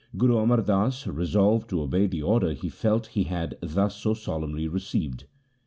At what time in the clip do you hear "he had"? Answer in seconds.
3.05-3.55